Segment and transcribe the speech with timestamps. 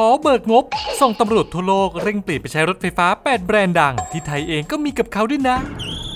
[0.00, 0.64] ขอเบิกงบ
[1.00, 5.56] ส่งตำรวจทั่วโลกเร่งเปลี่ยนไปใช้รถไฟฟ้า 8 แบรนด์ดัง ที่ไทยเองก็มีกับเขาด้วยนะ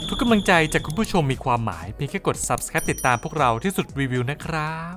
[0.08, 4.94] ทุกกำลังใจจากคุณผู้ชมมีความหมาย เพียงแค่กด subscribe ติดตามพวกเราที่สุดรีวิวนะครับ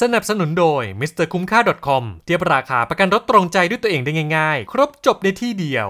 [0.00, 1.26] สนับสนุนโดย Mr.
[1.32, 5.88] คุ้มค่า .com เทียบราคาประกันรถตรงใจด้วยตัวเองได้ง่ายๆ ครบจบในที่เดียว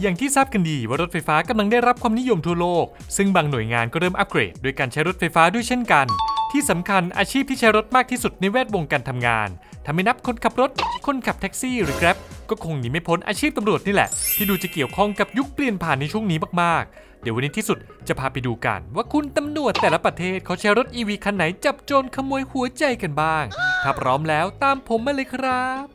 [0.00, 2.86] อย่างที่ทราบกันดีว่ารถไฟฟ้ากำลังได้รับความนิยมทั่วโลก
[3.16, 6.08] ซึ่งบางหน่วยงานก็เริ่มอัปเกรดโดยการใช้รถไฟฟ้าด้วยเช่นกัน
[6.52, 9.48] ที่สำคัญอาชีพที่ใช้รถมากที่สุดในแวดวงการทำงาน
[9.84, 10.70] ถ้าไม่นับคนขับรถ
[11.06, 12.16] คนขับแท็กซี่หรือแกร็บ
[12.50, 17.78] ก็คงหนีไม่พ้นอาชีพตำรวจนี่แหละ ที่ดูจะเกี่ยวข้องกับยุคเปลี่ยนผ่านในช่วงนี้มากๆ เดี๋ยววันนี้ที่สุด
[18.08, 23.44] จะพาไปดูกันว่าคุณตำรวจแต่ละประเทศเขาใช้รถ EV คันไหนจับโจรขโมยหัวใจกันบ้าง
[23.82, 25.86] ถ้าพร้อมแล้วตามผมมาเลยครับ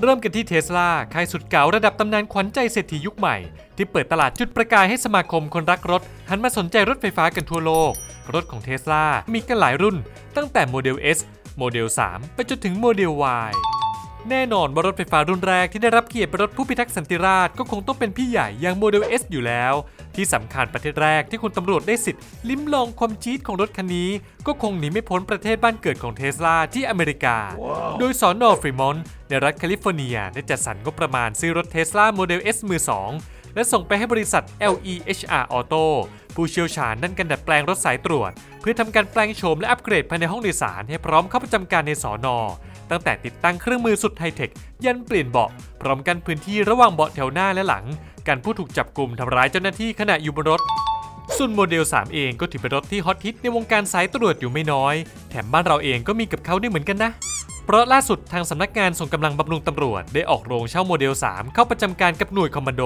[0.00, 3.36] เริ่มกันที่เทสลาค่ายสุดเก๋าระดับตำนานขวัญใจเศรษฐียุคใหม่
[3.76, 7.92] ที่เปิดตลาดจุดประกายให้สมาคมคนรักรถ หันมาสนใจรถไฟฟ้ากันทั่วโลก
[8.34, 9.96] รถของเทสลามีกันหลายรุ่น
[10.36, 11.18] ตั้งแต่โมเดล S
[11.58, 13.12] โมเดล 3 ไปจนถึงโมเดล
[13.48, 13.52] Y
[14.30, 19.74] แน่นอนว่ารถไฟฟ้ารุ่นแรกที่ได้รับเกียรติเป็นรถผู้พิทักษ์สันติราษฎร์ก็คงต้องเป็นพี่ใหญ่อย่างโมเดล S อยู่แล้ว
[20.16, 24.10] ที่สำคัญประเทศแรกที่คุณตำรวจได้สิทธิ์ลิ้มลองความจี๊ดของรถคันนี้
[24.46, 27.36] ก็คงหนีไม่พ้นประเทศบ้านเกิดของเทสลาที่อเมริกา
[27.98, 35.84] โดยสอนอฟรีมอนต์ในรัฐแคลิฟอร์เนียได้จัดสรรงบประมาณซื้อรถเทสลาโมเดล S มือ2 และส่งไปให้บริษัท LEHR Auto
[36.34, 42.36] ผู้เชี่ยวชาญด้านการดัดแปลงรถสายตรวจ เพื่อทำการแปลงโฉมและอัปเกรดภายในห้องโดยสารให้พร้อมเข้าประจำการในสอนอ
[42.90, 44.50] ตั้งแต่ติดตั้งเครื่องมือสุดไฮเทค
[44.84, 45.50] ยันเปลี่ยนเบาะ
[45.82, 47.84] พร้อมกันพื้นที่ระหว่างเบาะแถวหน้าและหลัง
[48.28, 50.60] การผู้ถูกจับกลุ่มทำร้ายเจ้าหน้าที่ขณะอยู่บนรถ
[51.40, 54.94] ส่วนโมเดล 3 เองก็ถือเป็นรถที่ฮอตฮิตในวงการสายตรวจอยู่ไม่น้อย
[55.30, 57.10] แถมบ้านเราเองก็มีกับเขาด้วยเหมือนกันนะ
[57.64, 62.82] เพราะล่าสุดทางสำนักงานส่งกำลังบำรุงตำรวจ ได้ออกโรงเช่าโมเดล 3 เข้าประจำการกับหน่วยคอมมานโด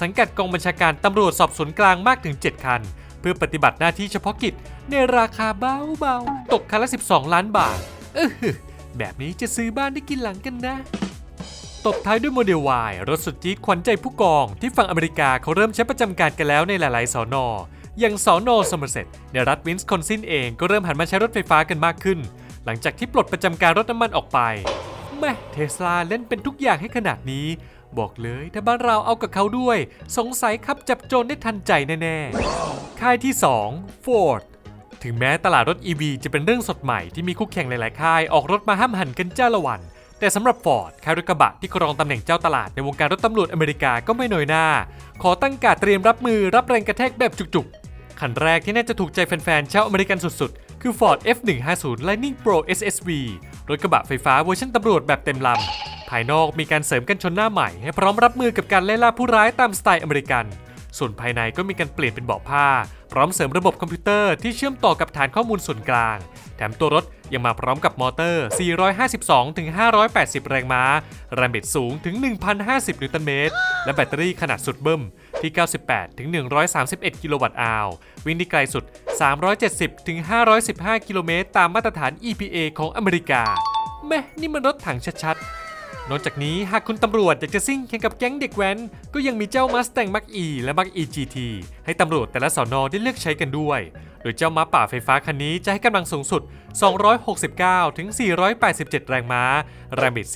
[0.00, 2.80] สังกัดกองบัญชาการตำรวจสอบสวนกลางมากถึง 7 คัน
[3.20, 4.54] เพื่อปฏิบัติหน้าที่เฉพาะกิจ
[4.90, 7.78] ในราคาเบาๆตกคันละ 12 ล้านบาท
[8.14, 8.30] เออ
[8.98, 10.76] แบบนี้จะซื้อบ้านได้กินหลังกันนะ
[11.86, 17.46] ตบท้ายด้วยโมเดล Y รถสุดจี๊ดขวัญใจผู้กอง ที่ฝั่งอเมริกาเขาเริ่มใช้ประจำการกันแล้วในหลาย ๆ สอนอ
[18.00, 22.18] อย่างสอนอสมเสร็จในรัฐวินส์คอนซินเองก็เริ่มหันมาใช้รถไฟฟ้ากันมากขึ้น
[22.64, 24.38] หลังจากที่ปลดประจำการรถน้ำมันออกไป
[25.18, 27.46] แม่เทสลาเล่นเป็นทุกอย่างให้ขนาดนี้
[27.98, 29.78] บอกเลยถ้าบ้านเราเอากับเขาด้วย
[30.16, 31.72] สงสัยขับจับโจรได้ทันใจ
[32.02, 33.32] แน่ๆ ค่ายที่
[33.68, 34.42] 2 Ford
[35.02, 39.80] ถึงแม้ตลาดรถ EV จะเป็นเรื่องสดใหม่ที่มีคู่แข่งหลายๆ ค่ายออกรถมาห้ามหันกันจ้าละวัน
[40.18, 44.66] แต่สำหรับ Ford ค่ายรถกระบะที่ครองตำแหน่งเจ้าตลาดในวงการรถตำรวจอเมริกาก็ไม่น้อยหน้า
[45.22, 47.83] ขอตั้งการเตรียมรับมือรับแรงกระแทกแบบจุกๆ
[48.20, 53.08] คันแรกที่น่าจะถูกใจแฟนๆชาวอเมริกันสุดๆ คือ Ford F150 Lightning Pro SSV
[53.68, 60.44] รถกระบะไฟฟ้าเวอร์ชันตำรวจแบบเต็มลำ ภายนอกมีการเสริมกันชนหน้าใหม่ ให้พร้อมรับมือกับการไล่ล่าผู้ร้ายตามสไตล์อเมริกัน
[60.98, 62.66] ส่วนภายในก็มีการเปลี่ยนเป็นเบาะผ้า
[63.12, 66.18] พร้อมเสริมระบบคอมพิวเตอร์ที่เชื่อมต่อกับฐานข้อมูลส่วนกลาง
[66.56, 68.44] แถมตัวรถยังมาพร้อมกับมอเตอร์
[69.68, 70.82] 452-580 แรงม้า
[71.36, 72.14] แรงบิดสูงถึง
[72.58, 73.54] 1,050 นิวตันเมตร
[73.84, 75.02] และแบตเตอรี่ขนาดสุดเบิ้ม
[75.40, 75.50] ที่
[75.84, 76.28] 98 ถึง
[76.74, 77.88] 131 กิโลวัตต์อาว
[78.26, 78.84] วิ่งได้ไกลสุด
[79.44, 80.18] 370 ถึง
[80.62, 83.42] 515 กิโลเมตร ตามมาตรฐาน EPA ของอเมริกา
[84.06, 88.78] แม่นี่มันรถถังชัดๆ นอกจากนี้หากคุณตำรวจอยากจะซิ่งแข่งกับแก๊งเด็กแว้น
[89.14, 91.36] ก็ยังมีเจ้า Mustang Mach-E และ Mach-E GT
[91.84, 93.80] ให้ตำรวจแต่ละสอนอได้เลือกใช้กันด้วย
[94.24, 96.42] โดยเจ้าม้าป่าไฟฟ้าคันนี้จะให้กำลังสูงสุด
[97.20, 98.08] 269 ถึง
[98.58, 99.42] 487 แรงม้า
[99.96, 100.26] แรงบิด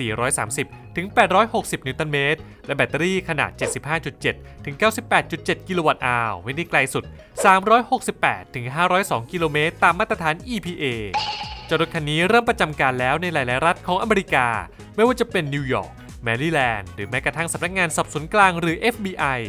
[0.45, 1.07] 430 ถึง
[1.47, 3.51] 860 นิวตันเมตร และแบตเตอรี่ขนาด
[4.09, 4.75] 75.7 ถึง
[5.21, 7.05] 98.7 กิโลวัตต์ hour วิ่งได้ไกลสุด
[7.79, 8.67] 368 ถึง
[8.99, 10.85] 502 กิโลเมตร ตามมาตรฐาน EPA
[11.67, 14.47] เจ้ารถคันนี้เริ่มประจำการแล้วในหลาย ๆ รัฐของอเมริกา
[14.95, 19.41] ไม่ว่าจะเป็นนิวยอร์ก แมริแลนด์ หรือแม้กระทั่งสำนักงานสอบสวนกลางหรือ FBI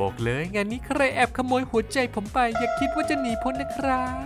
[0.00, 4.24] บอกเลยงานนี้ใครแอบขโมยหัวใจผมไป อย่าคิดว่าจะหนีพ้นนะครับ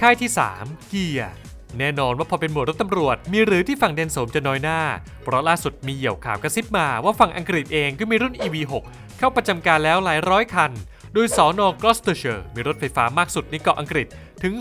[0.00, 1.32] ค่ายที่ 3 Kia
[1.78, 4.80] แน่นอนว่าพอเป็นหมวดรถตำรวจ มีหรือที่ฝั่งแดนโสมจะน้อยหน้า
[5.22, 8.72] เพราะล่าสุดมีเหยี่ยวข่าวกระซิบมาว่าฝั่งอังกฤษเองก็มีรุ่น EV6
[9.18, 10.72] เข้าประจำการแล้วหลายร้อยคัน
[11.14, 14.06] โดยสอนอกลอสเตอร์เชอร์มีรถไฟฟ้ามากสุดในเกาะอังกฤษ
[14.42, 14.54] ถึง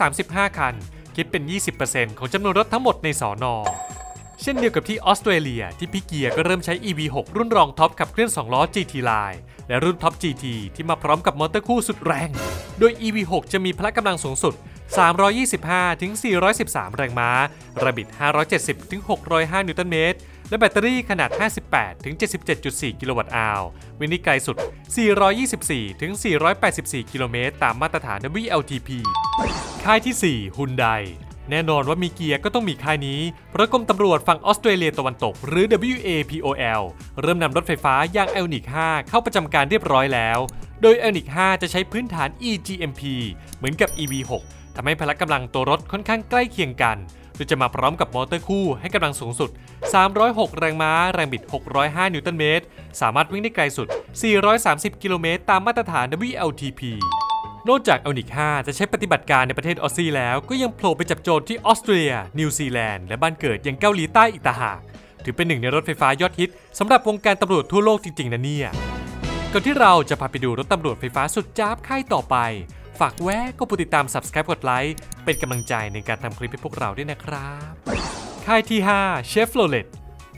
[0.00, 0.74] 435 คัน
[1.16, 1.42] คิดเป็น
[1.80, 3.54] 20%ของจำนวนรถทั้งหมดในสอนอ
[4.42, 9.38] เช่นเดียวกับที่ออสเตรเลียที่พี่ Kia ก็เริ่มใช้ EV6 รุ่นรองท็อปขับเคลื่อน 2 ล้อ GT Line
[9.68, 10.44] และรุ่นท็อป GT
[10.74, 12.30] ที่มาพร้อมกับมอเตอร์คู่สุดแรง
[12.78, 14.54] โดย EV6 จะมีพละกำลังสูงสุด
[15.28, 16.12] 325 ถึง
[16.54, 17.30] 413 แรงม้า
[17.84, 18.06] ระบิด
[18.48, 19.00] 570 ถึง
[19.34, 20.18] 605 นิวตันเมตร
[20.48, 21.30] และแบตเตอรี่ขนาด
[21.68, 22.14] 58 ถึง
[22.58, 23.68] 77.4 กิโลวัตต์อาวร์
[23.98, 24.56] วิ่งได้ไกลสุด
[25.28, 26.12] 424 ถึง
[26.62, 28.88] 484 กิโลเมตร ตามมาตรฐาน WLTP
[29.84, 30.86] ค่ายที่4ฮุนได
[31.50, 33.20] แน่นอนว่ามีเกียร์ก็ต้องมีค่ายนี้
[33.50, 35.64] เพราะกรมตำรวจฝั่งออสเตรเลียตะวันตก หรือ
[35.94, 36.82] WAPOL
[37.22, 40.38] เริ่มนำรถไฟฟ้าอย่าง e l n i c 5เข้าประจำการเรียบร้อยแล้ว
[40.82, 43.02] โดย e l n i c 5จะใช้พื้นฐาน E-GMP
[43.56, 44.32] เหมือนกับ EV6
[44.76, 46.96] ทำให้พละกำลังตัวรถค่อนข้างใกล้เคียงกัน
[47.34, 49.50] โดยจะมาพร้อมกับมอเตอร์คู่ให้กำลังสูงสุด
[50.04, 51.42] 306 แรงม้า แรงบิด
[51.78, 52.64] 605 นิวตันเมตร
[53.00, 53.88] สามารถวิ่งได้ไกลสุด
[54.44, 56.82] 430 กิโลเมตร ตามมาตรฐาน WLTP
[57.68, 64.80] นอกจาก IONIQ 5จะใช้ปฏิบัติการในประเทศออสซี่แล้วก็ยังโผล่ไปจับโจรที่ออสเตรีย นิวซีแลนด์ และบ้านเกิดอย่างเกาหลีใต้อีกต่างหาก
[65.24, 68.68] ถือเป็นหนึ่งในรถไฟฟ้ายอดฮิตสำหรับวงการตำรวจทั่วโลกจริงๆนะเนี่ย
[69.52, 72.36] ก่อนที่เราจะพาไปดูรถตำรวจไฟฟ้าสุดจ้าบค่ายต่อไป
[73.00, 77.72] ฝากแวะก็กดติดตาม subscribe กดไลค์เป็นกำลังใจในการทำคลิปให้พวกเราด้วยนะครับ
[78.46, 79.86] ค่ายที่ 5 Chevrolet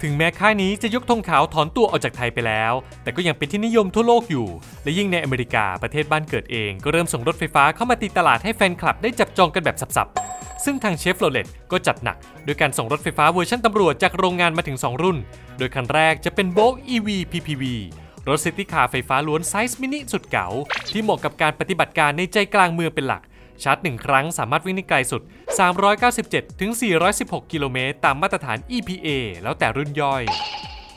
[0.02, 2.72] ถึงแม้ค่ายนี้จะยกธงขาวถอนตัวออกจากไทยไปแล้ว
[3.02, 4.46] แต่ก็ยังเป็นที่นิยมทั่วโลกอยู่
[4.82, 15.16] และยิ่งในอเมริกาประเทศบ้านเกิดเอง ก็เริ่มส่งรถไฟฟ้าเข้ามาตีตลาดให้แฟนคลับได้จับจองกันแบบสับๆ ซึ่งทางเชฟโรเลตก็จัดหนักโดยการส่งรถไฟฟ้าเวอร์ชันตำรวจจากโรงงานมาถึง 2 รุ่น
[15.58, 17.64] โดยคันแรกจะเป็นโบ k EV PPV
[18.28, 20.48] รถ city car ไฟฟ้าล้วนไซส์มินิสุดเก๋า
[20.90, 23.22] ที่เหมาะกับการปฏิบัติการในใจกลางเมืองเป็นหลัก
[23.62, 25.22] ชาร์จหนึ่งครั้งสามารถวิ่งได้ไกลสุด
[25.58, 26.70] 397ถึง
[27.12, 29.08] 416 กิโลเมตรตามมาตรฐาน EPA
[29.42, 30.22] แล้วแต่รุ่นย่อย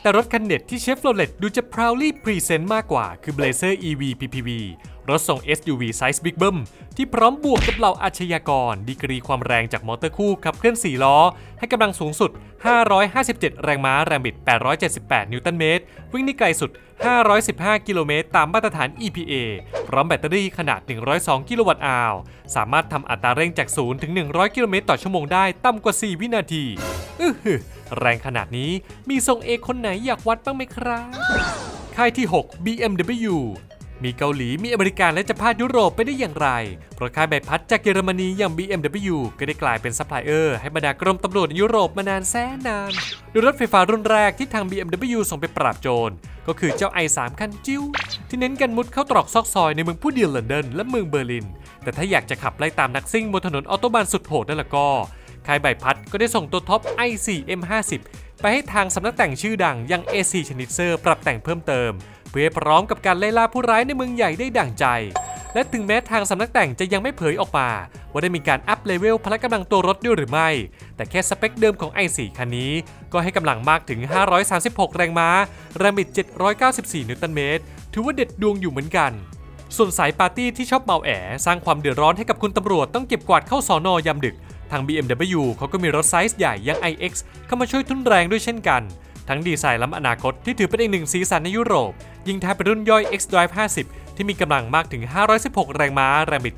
[0.02, 4.50] แต่รถคันเด็ดที่เชฟโรเลตดูจะ proudly present มากกว่าคือ Blazer EV PPV
[5.08, 6.56] รถทรง SUV ไซส์บิ๊กเบิ้ม
[6.96, 11.16] ที่พร้อมบวกกับเหล่าอาชญากร ดีกรีความแรงจากมอเตอร์คู่ขับเคลื่อน 4 ล้อ
[11.58, 12.30] ให้กำลังสูงสุด
[12.96, 14.34] 557 แรงม้า แรงบิด
[14.84, 15.82] 878 นิวตันเมตร
[16.12, 16.70] วิ่งได้ไกลสุด
[17.28, 19.34] 515 กิโลเมตร ตามมาตรฐาน EPA
[19.88, 20.80] พร้อมแบตเตอรี่ขนาด
[21.14, 22.14] 102 กิโลวัตต์อาว
[22.54, 26.64] สามารถทำอัตราเร่งจาก 0 ถึง 100 กิโลเมตรต่อชั่วโมงได้ต่ำกว่า 4 วินาที
[27.20, 27.60] อื้อหือ
[27.98, 28.70] แรงขนาดนี้
[29.08, 31.06] มีทรงเอกคนไหนอยากวัดบ้างไหมครับ
[31.96, 33.36] ค่ายที่ 6 BMW
[34.04, 36.48] มีเกาหลี มีอเมริกันแล้วจะขาดยุโรปไปได้อย่างไร
[36.94, 42.92] เพราะค่ายใบพัดจากเยอรมนีอย่าง BMW ก็ได้กลายเป็นซัพพลายเออร์ให้บรรดากรมตำรวจในยุโรปมานานแสนนาน
[43.30, 46.10] โดยรถไฟฟ้ารุ่นแรกที่ทาง BMW ส่งไปปราบโจร
[46.46, 47.82] ก็คือเจ้า i3 คันจิ๋ว
[48.28, 51.46] ที่เน้นการมุดเข้าตรอกซอกซอยในเมืองผู้ดีอย่างลอนดอนและเมืองเบอร์ลิน
[51.82, 54.88] แต่ถ้าอยากจะขับไล่ตามนักซิ่งบนถนนออโตบานสุดโหดนั่นละก็
[55.46, 57.28] ค่ายใบพัดก็ได้ส่งตัวท็อป i4
[57.60, 57.92] M50
[58.40, 61.90] ไปให้ทางสำนักแต่งชื่อดังยัง AC ชนิดเซอร์ปรับแต่งเพิ่มเติม
[62.30, 64.86] เพื่อให้พร้อมกับการไล่ล่าผู้ร้ายในเมืองใหญ่ได้ดั่งใจ
[65.54, 67.68] และถึงแม้ทางสำนักแต่งจะยังไม่เผยออกมา
[68.10, 70.48] ว่าได้มีการ up level พละกำลังตัวรถด้วยหรือไม่
[70.96, 72.72] แต่แค่สเปคเดิมของ i4 คันนี้
[73.12, 74.00] ก็ให้กำลังมากถึง
[74.48, 75.28] 536 แรงม้า
[75.78, 76.08] แรงบิด
[76.58, 77.62] 794 นิวตันเมตร
[77.92, 79.12] ถือว่าเด็ดดวงอยู่เหมือนกัน
[79.76, 81.10] ส่วนสายปาร์ตี้ที่ชอบเมาแอ๋
[81.46, 84.36] สร้างความเดือดร้อนให้กับคุณตำรวจต้องเก็บกวาดเข้าสอนอยามดึก
[84.72, 87.12] ทาง BMW เขาก็มีรถไซส์ใหญ่อย่าง iX
[87.46, 88.82] เข้ามาช่วยทุ่นแรงด้วยเช่นกัน
[89.28, 91.92] ทั้งดีไซน์ล้ำอนาคตที่ถือเป็นอีกหนึ่งสีสันในยุโรป
[92.28, 95.02] ยิงท้ายเป็นรุ่นย่อย xDrive50 ที่มีกำลังมากถึง
[95.40, 96.54] 516 แรงม้า แรงบิด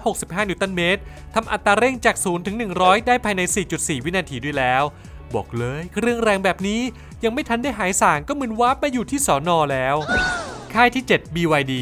[0.00, 1.00] 765 นิวตันเมตร
[1.34, 3.40] ทำอัตราเร่งจาก 0 ถึง 100 ได้ภายใน
[3.74, 4.82] 4.4 วินาทีด้วยแล้ว
[5.34, 6.80] บอกเลยเครื่องแรงแบบนี้
[7.24, 9.96] ยังไม่ทันได้หายสร่างก็มึนวาร์ปอยู่ที่สอนอแล้ว
[10.74, 11.74] ค่ายที่ 7 BYD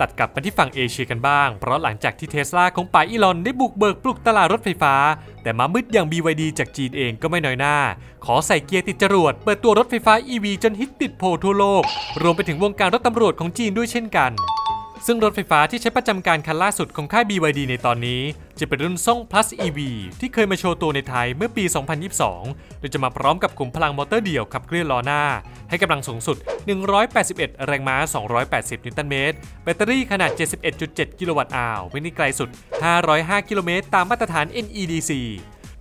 [0.00, 4.94] ตัดกลับมาที่ฝั่งเอเชียกันบ้าง เพราะหลังจากที่เทสลาของป๋าอีลอนได้บุกเบิกปลุกตลาดรถไฟฟ้า
[5.42, 7.76] แต่มามืดอย่าง BYD จากจีนเองก็ไม่น้อยหน้า
[8.24, 11.84] ขอใส่เกียร์ติดจรวด เปิดตัวรถไฟฟ้า EV จนฮิตติดโผทั่วโลก
[12.22, 14.32] รวมไปถึงวงการรถตำรวจของจีนด้วยเช่นกัน
[15.06, 18.20] ซึ่งรถไฟฟ้าที่ใช้ประจำการคันล่าสุดของค่าย BYD ในตอนนี้
[18.58, 19.78] จะเป็นรุ่นซ่ง Plus EV
[20.20, 21.64] ที่เคยมาโชว์ตัวในไทยเมื่อปี
[22.22, 25.22] 2022 โดยจะมาพร้อมกับขุมพลังมอเตอร์เดี่ยวขับเคลื่อนล้อหน้า
[25.70, 26.36] ให้กำลังสูงสุด
[27.02, 27.96] 181 แรงม้า
[28.40, 30.30] 280 นิวตันเมตร แบตเตอรี่ขนาด
[30.74, 32.48] 71.7 กิโลวัตต์อาววิ่งได้ไกลสุด
[32.98, 35.12] 505 กิโลเมตรตามมาตรฐาน NEDC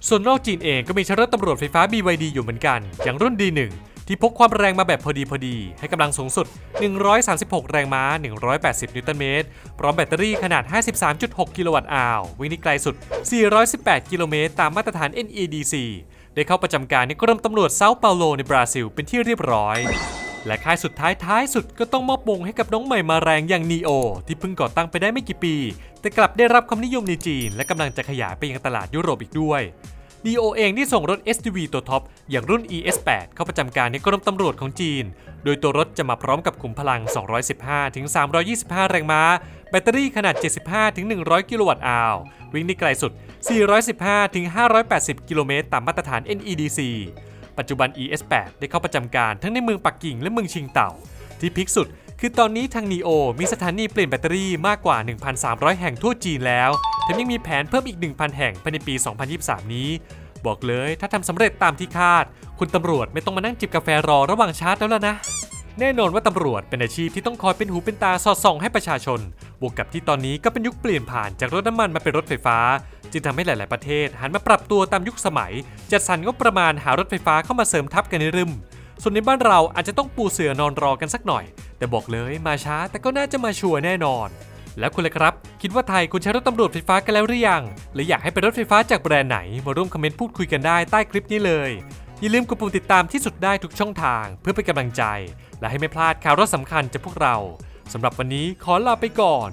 [0.08, 3.60] ส่วนนอกจีนเองก็มีชรถตำรวจไฟฟ้า BYD อยู่เหมือนกัน อย่างรุ่น D1
[4.08, 6.48] ที่พกความแรงมาแบบพอดีพอดี ให้กำลังสูงสุด
[7.10, 8.04] 136 แรงม้า
[8.50, 9.48] 180 นิวตันเมตร
[9.80, 10.64] พร้อมแบตเตอรี่ขนาด
[11.10, 12.96] 53.6 กิโลวัตต์อาววิ่งได้ไกลสุด
[13.54, 15.74] 418 กิโลเมตร ตามมาตรฐาน NEDC
[16.36, 19.78] ได้เข้าประจำการในกรมตำรวจเซาเปาโลในบราซิลเป็นที่เรียบร้อย
[20.46, 23.90] และค่ายสุดท้ายท้ายสุดก็ต้องมอบมงให้กับน้องใหม่มาแรงอย่าง NEO
[24.28, 25.56] ที่เพิ่งก่อตั้งไปได้ไม่กี่ปี
[26.00, 29.62] แต่กลับได้รับความนิยมในจีน และกำลังจะขยายไปยังตลาดยุโรปอีกด้วย
[30.26, 32.02] DO เองที่ส่งรถ SUV ตัวท็อป
[32.32, 35.04] อย่างรุ่น ES8 เข้าประจำการในกรมตำรวจของจีน
[35.44, 37.02] โดยตัวรถจะมาพร้อมกับขุมพลัง
[37.96, 39.22] 215-325 แรงม้า
[39.70, 40.36] แบตเตอรี่ขนาด
[40.94, 42.16] 75-100 กิโลวัตต์อาว
[42.54, 43.12] วิ่งได้ไกลสุด
[44.00, 46.80] 415-580 กิโลเมตรตามมาตรฐาน NEDC
[47.58, 50.90] ปัจจุบัน ES8 ได้เข้าประจำการทั้งในเมืองปักกิ่งและเมืองชิงเต่า
[51.40, 51.88] ที่พิกสุด
[52.20, 54.98] คือตอนนี้ทาง NEO มีสถานีเปลี่ยนแบตเตอรี่มากกว่า
[55.40, 56.72] 1,300 แห่งทั่วจีนแล้ว
[57.04, 58.94] แถมยังมีแผนเพิ่มอีก 1,000 แห่งภายในปี
[59.34, 59.90] 2023 นี้
[60.46, 62.26] บอกเลยถ้าทำสำเร็จตามที่คาด
[62.60, 65.16] คุณตำรวจไม่ต้องมานั่งจิบกาแฟรอระหว่างชาร์จแล้วล่ะนะ
[65.80, 69.20] แน่นอนว่าตำรวจเป็นอาชีพที่ต้องคอยเป็นหูเป็นตาสอดส่องให้ประชาชน
[69.62, 72.58] บวกกับที่ตอนนี้ก็เป็นยุคเปลี่ยนผ่านจากรถน้ำมันมาเป็นรถไฟฟ้า
[73.12, 75.54] จึงทำให้หลาย ๆ ประเทศหันมาปรับตัวตามยุคสมัย
[75.92, 78.52] จัดสรรงบประมาณหารถไฟฟ้าเข้ามาเสริมทับกันในรึม
[79.02, 81.44] ส่วนในบ้านเราอาจจะต้องปูเสือนอนรอกันสักหน่อย
[81.78, 84.28] แต่บอกเลยมาช้าแต่ก็น่าจะมาชัวร์แน่นอน
[84.80, 87.64] แล้วคุณเลยครับ คิดว่าไทยควรใช้รถตำรวจไฟฟ้ากันแล้วหรือยัง
[87.94, 91.72] หรืออยากให้เป็นรถไฟฟ้าจากแบรนด์ไหน มาร่วมคอมเมนต์พูดคุยกันได้ใต้คลิปนี้เลย
[92.22, 95.04] อย่าลืมกดปุ่มติดตามที่สุดได้ทุกช่องทาง เพื่อเป็นกำลังใจ
[95.60, 97.36] และให้ไม่พลาดข่าวรถสำคัญจากพวกเรา
[97.94, 99.50] สำหรับวันนี้ขอลาไปก่อน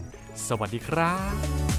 [0.49, 1.70] สวัสดีครับ